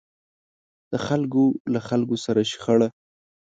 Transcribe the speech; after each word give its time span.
د 0.91 0.93
خلکو 1.05 1.43
له 1.73 1.79
خلکو 1.87 2.15
سره 2.25 2.41
شخړه. 2.51 2.87